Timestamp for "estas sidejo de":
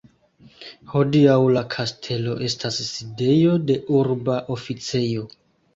2.49-3.81